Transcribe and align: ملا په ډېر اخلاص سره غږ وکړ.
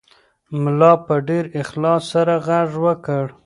ملا 0.61 0.93
په 1.05 1.15
ډېر 1.27 1.45
اخلاص 1.61 2.01
سره 2.13 2.33
غږ 2.47 2.69
وکړ. 2.85 3.25